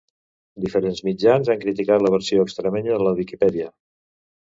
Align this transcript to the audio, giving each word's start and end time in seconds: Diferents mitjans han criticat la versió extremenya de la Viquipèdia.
Diferents 0.63 1.01
mitjans 1.09 1.53
han 1.55 1.63
criticat 1.65 2.07
la 2.07 2.15
versió 2.17 2.49
extremenya 2.49 2.99
de 3.01 3.07
la 3.11 3.17
Viquipèdia. 3.25 3.73